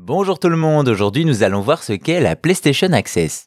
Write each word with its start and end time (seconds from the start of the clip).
Bonjour 0.00 0.38
tout 0.38 0.48
le 0.48 0.56
monde, 0.56 0.88
aujourd'hui 0.88 1.24
nous 1.24 1.42
allons 1.42 1.60
voir 1.60 1.82
ce 1.82 1.92
qu'est 1.92 2.20
la 2.20 2.36
PlayStation 2.36 2.92
Access. 2.92 3.46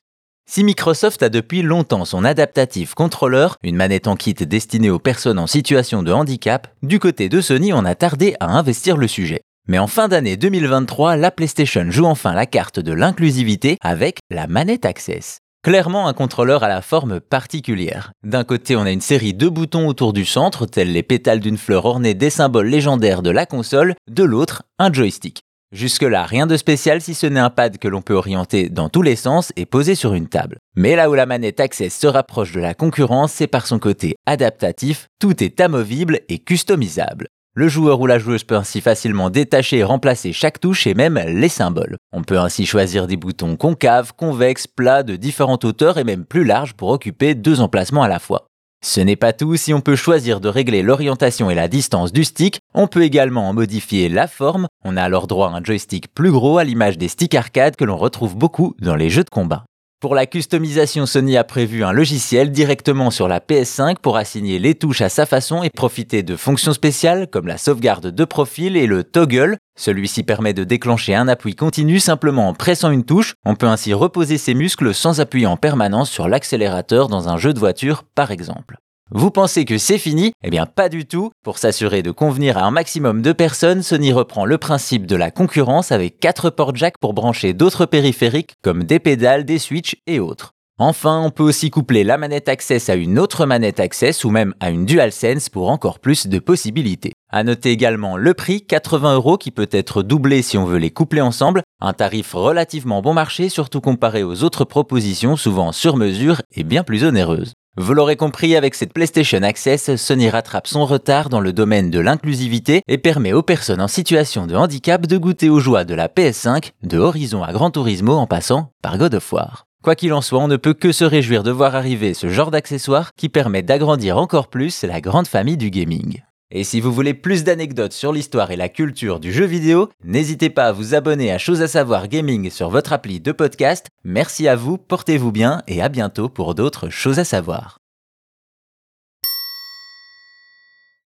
Si 0.50 0.66
Microsoft 0.66 1.24
a 1.24 1.30
depuis 1.30 1.62
longtemps 1.62 2.04
son 2.04 2.26
adaptatif 2.26 2.94
contrôleur, 2.94 3.56
une 3.64 3.78
manette 3.78 4.06
en 4.06 4.18
kit 4.18 4.34
destinée 4.34 4.90
aux 4.90 5.00
personnes 5.00 5.40
en 5.40 5.48
situation 5.48 6.04
de 6.04 6.12
handicap, 6.12 6.68
du 6.84 7.00
côté 7.00 7.30
de 7.30 7.40
Sony 7.40 7.72
on 7.72 7.86
a 7.86 7.96
tardé 7.96 8.36
à 8.42 8.48
investir 8.48 8.98
le 8.98 9.08
sujet. 9.08 9.40
Mais 9.70 9.80
en 9.80 9.88
fin 9.88 10.10
d'année 10.10 10.36
2023, 10.36 11.16
la 11.16 11.32
PlayStation 11.32 11.90
joue 11.90 12.04
enfin 12.04 12.34
la 12.34 12.46
carte 12.46 12.82
de 12.82 12.92
l'inclusivité 12.92 13.78
avec 13.80 14.20
la 14.30 14.48
manette 14.48 14.86
Access. 14.86 15.38
Clairement 15.64 16.10
un 16.10 16.14
contrôleur 16.14 16.64
à 16.64 16.68
la 16.68 16.82
forme 16.82 17.22
particulière. 17.22 18.12
D'un 18.26 18.44
côté, 18.44 18.76
on 18.76 18.82
a 18.82 18.92
une 18.92 19.00
série 19.00 19.34
de 19.34 19.48
boutons 19.48 19.88
autour 19.88 20.12
du 20.12 20.26
centre, 20.26 20.66
tels 20.66 20.92
les 20.92 21.04
pétales 21.04 21.40
d'une 21.40 21.58
fleur 21.58 21.86
ornés 21.86 22.14
des 22.14 22.30
symboles 22.30 22.68
légendaires 22.68 23.22
de 23.22 23.30
la 23.30 23.46
console, 23.46 23.96
de 24.10 24.24
l'autre, 24.26 24.64
un 24.80 24.92
joystick. 24.92 25.44
Jusque-là, 25.72 26.26
rien 26.26 26.48
de 26.48 26.58
spécial 26.58 27.00
si 27.00 27.14
ce 27.14 27.26
n'est 27.26 27.40
un 27.40 27.50
pad 27.50 27.78
que 27.78 27.88
l'on 27.88 28.02
peut 28.02 28.14
orienter 28.14 28.68
dans 28.68 28.90
tous 28.90 29.02
les 29.02 29.16
sens 29.16 29.54
et 29.56 29.66
poser 29.66 29.96
sur 29.96 30.14
une 30.14 30.28
table. 30.28 30.58
Mais 30.76 30.98
là 30.98 31.10
où 31.10 31.14
la 31.14 31.26
manette 31.26 31.62
Access 31.62 31.98
se 31.98 32.08
rapproche 32.08 32.52
de 32.52 32.60
la 32.60 32.74
concurrence, 32.74 33.32
c'est 33.32 33.48
par 33.48 33.66
son 33.66 33.80
côté 33.80 34.16
adaptatif, 34.26 35.08
tout 35.20 35.42
est 35.42 35.62
amovible 35.62 36.20
et 36.28 36.40
customisable. 36.40 37.28
Le 37.54 37.70
joueur 37.70 38.02
ou 38.02 38.08
la 38.08 38.20
joueuse 38.20 38.44
peut 38.44 38.56
ainsi 38.56 38.82
facilement 38.82 39.30
détacher 39.30 39.78
et 39.78 39.84
remplacer 39.86 40.34
chaque 40.34 40.60
touche 40.60 40.88
et 40.88 40.94
même 40.94 41.18
les 41.18 41.50
symboles. 41.50 41.96
On 42.12 42.24
peut 42.24 42.40
ainsi 42.40 42.66
choisir 42.66 43.08
des 43.08 43.18
boutons 43.18 43.56
concaves, 43.56 44.14
convexes, 44.14 44.68
plats, 44.68 45.04
de 45.04 45.16
différentes 45.16 45.64
hauteurs 45.64 45.98
et 45.98 46.04
même 46.04 46.26
plus 46.26 46.44
larges 46.44 46.74
pour 46.74 46.90
occuper 46.90 47.34
deux 47.34 47.62
emplacements 47.62 48.04
à 48.04 48.10
la 48.10 48.20
fois. 48.20 48.51
Ce 48.84 49.00
n'est 49.00 49.16
pas 49.16 49.32
tout, 49.32 49.56
si 49.58 49.76
on 49.76 49.82
peut 49.82 49.96
choisir 49.96 50.42
de 50.42 50.50
régler 50.50 50.82
l'orientation 50.82 51.52
et 51.52 51.56
la 51.56 51.68
distance 51.68 52.12
du 52.12 52.24
stick, 52.24 52.60
on 52.74 52.88
peut 52.88 53.04
également 53.04 53.48
en 53.48 53.54
modifier 53.54 54.10
la 54.10 54.28
forme, 54.28 54.68
on 54.84 54.98
a 54.98 55.04
alors 55.04 55.28
droit 55.28 55.50
à 55.50 55.52
un 55.52 55.64
joystick 55.64 56.12
plus 56.14 56.32
gros 56.32 56.58
à 56.58 56.64
l'image 56.64 56.98
des 56.98 57.08
sticks 57.08 57.36
arcade 57.36 57.76
que 57.76 57.86
l'on 57.86 57.98
retrouve 57.98 58.36
beaucoup 58.36 58.74
dans 58.80 58.96
les 58.96 59.12
jeux 59.12 59.24
de 59.24 59.30
combat. 59.30 59.66
Pour 60.02 60.16
la 60.16 60.26
customisation, 60.26 61.06
Sony 61.06 61.38
a 61.38 61.44
prévu 61.44 61.84
un 61.84 61.92
logiciel 61.92 62.50
directement 62.50 63.12
sur 63.12 63.28
la 63.28 63.40
PS5 63.40 63.98
pour 64.02 64.18
assigner 64.18 64.58
les 64.58 64.74
touches 64.74 65.02
à 65.02 65.10
sa 65.10 65.28
façon 65.28 65.62
et 65.62 65.70
profiter 65.70 66.24
de 66.24 66.36
fonctions 66.36 66.74
spéciales 66.74 67.28
comme 67.28 67.46
la 67.46 67.60
sauvegarde 67.60 68.08
de 68.08 68.26
profil 68.26 68.78
et 68.78 68.88
le 68.88 69.04
toggle. 69.04 69.58
Celui-ci 69.80 70.24
permet 70.24 70.56
de 70.56 70.64
déclencher 70.64 71.14
un 71.14 71.28
appui 71.28 71.54
continu 71.54 72.00
simplement 72.00 72.50
en 72.50 72.56
pressant 72.56 72.90
une 72.90 73.06
touche. 73.06 73.36
On 73.46 73.54
peut 73.54 73.68
ainsi 73.68 73.94
reposer 73.94 74.40
ses 74.40 74.56
muscles 74.56 74.96
sans 74.96 75.22
appuyer 75.22 75.46
en 75.46 75.56
permanence 75.56 76.10
sur 76.10 76.28
l'accélérateur 76.28 77.08
dans 77.08 77.30
un 77.30 77.38
jeu 77.38 77.54
de 77.54 77.60
voiture 77.60 78.04
par 78.16 78.32
exemple. 78.32 78.80
Vous 79.14 79.30
pensez 79.30 79.66
que 79.66 79.78
c'est 79.78 79.98
fini? 79.98 80.32
Eh 80.42 80.50
bien 80.50 80.66
pas 80.66 80.88
du 80.88 81.06
tout. 81.06 81.32
Pour 81.44 81.58
s'assurer 81.58 82.02
de 82.02 82.12
convenir 82.12 82.58
à 82.58 82.64
un 82.64 82.72
maximum 82.72 83.22
de 83.22 83.34
personnes, 83.34 83.84
Sony 83.84 84.14
reprend 84.14 84.46
le 84.46 84.58
principe 84.58 85.06
de 85.06 85.18
la 85.18 85.32
concurrence 85.32 85.92
avec 85.92 86.18
4 86.22 86.50
ports 86.50 86.74
jack 86.78 86.94
pour 87.02 87.14
brancher 87.14 87.52
d'autres 87.52 87.86
périphériques 87.86 88.54
comme 88.64 88.86
des 88.86 89.00
pédales, 89.00 89.44
des 89.44 89.60
switches 89.60 89.98
et 90.08 90.22
autres. 90.22 90.54
Enfin, 90.78 91.22
on 91.26 91.30
peut 91.30 91.44
aussi 91.44 91.70
coupler 91.70 92.06
la 92.06 92.18
manette 92.18 92.48
Access 92.48 92.88
à 92.90 92.96
une 92.96 93.20
autre 93.20 93.46
manette 93.46 93.82
Access 93.82 94.24
ou 94.24 94.30
même 94.30 94.54
à 94.62 94.70
une 94.70 94.86
DualSense 94.86 95.50
pour 95.50 95.70
encore 95.70 96.00
plus 96.00 96.28
de 96.28 96.40
possibilités. 96.40 97.12
À 97.30 97.44
noter 97.44 97.72
également 97.72 98.16
le 98.16 98.34
prix, 98.34 98.66
80 98.66 99.16
euros 99.16 99.38
qui 99.38 99.52
peut 99.52 99.70
être 99.72 100.04
doublé 100.04 100.42
si 100.42 100.58
on 100.58 100.64
veut 100.64 100.80
les 100.80 100.90
coupler 100.90 101.20
ensemble, 101.20 101.64
un 101.82 101.92
tarif 101.92 102.32
relativement 102.32 103.02
bon 103.02 103.14
marché 103.14 103.50
surtout 103.50 103.82
comparé 103.82 104.24
aux 104.24 104.44
autres 104.44 104.64
propositions 104.64 105.36
souvent 105.36 105.74
sur 105.74 105.98
mesure 105.98 106.42
et 106.56 106.64
bien 106.64 106.86
plus 106.86 107.04
onéreuses. 107.04 107.54
Vous 107.78 107.94
l'aurez 107.94 108.18
compris, 108.18 108.58
avec 108.58 108.76
cette 108.76 108.92
PlayStation 108.92 109.42
Access, 109.44 109.96
Sony 109.96 110.30
rattrape 110.30 110.68
son 110.68 110.86
retard 110.86 111.30
dans 111.30 111.40
le 111.40 111.54
domaine 111.54 111.90
de 111.90 112.02
l'inclusivité 112.02 112.82
et 112.90 112.98
permet 112.98 113.32
aux 113.32 113.44
personnes 113.44 113.80
en 113.80 113.88
situation 113.88 114.46
de 114.46 114.56
handicap 114.56 115.08
de 115.08 115.18
goûter 115.18 115.50
aux 115.50 115.62
joies 115.62 115.86
de 115.86 115.96
la 115.96 116.10
PS5, 116.10 116.72
de 116.84 116.98
Horizon 116.98 117.44
à 117.44 117.54
Gran 117.54 117.72
Turismo 117.72 118.14
en 118.14 118.28
passant 118.28 118.74
par 118.82 118.98
God 118.98 119.16
of 119.16 119.32
War. 119.32 119.68
Quoi 119.84 119.96
qu'il 119.96 120.12
en 120.12 120.22
soit, 120.22 120.40
on 120.40 120.50
ne 120.50 120.58
peut 120.58 120.74
que 120.74 120.92
se 120.92 121.06
réjouir 121.06 121.44
de 121.44 121.52
voir 121.52 121.76
arriver 121.76 122.14
ce 122.14 122.28
genre 122.28 122.52
d'accessoire 122.52 123.12
qui 123.16 123.30
permet 123.30 123.64
d'agrandir 123.64 124.18
encore 124.18 124.50
plus 124.50 124.84
la 124.84 125.00
grande 125.00 125.28
famille 125.28 125.58
du 125.58 125.70
gaming. 125.70 126.22
Et 126.52 126.64
si 126.64 126.82
vous 126.82 126.92
voulez 126.92 127.14
plus 127.14 127.44
d'anecdotes 127.44 127.94
sur 127.94 128.12
l'histoire 128.12 128.52
et 128.52 128.58
la 128.58 128.70
culture 128.70 129.20
du 129.20 129.32
jeu 129.32 129.46
vidéo, 129.46 129.90
n'hésitez 130.04 130.50
pas 130.50 130.66
à 130.66 130.72
vous 130.72 130.94
abonner 130.96 131.32
à 131.32 131.38
Chose 131.38 131.62
à 131.62 131.68
savoir 131.68 132.08
gaming 132.08 132.50
sur 132.50 132.70
votre 132.70 132.94
appli 132.94 133.20
de 133.20 133.32
podcast. 133.32 133.88
Merci 134.04 134.48
à 134.48 134.56
vous, 134.56 134.78
portez-vous 134.78 135.32
bien 135.32 135.62
et 135.68 135.82
à 135.82 135.90
bientôt 135.90 136.30
pour 136.30 136.54
d'autres 136.54 136.90
choses 136.90 137.20
à 137.20 137.24
savoir. 137.24 137.81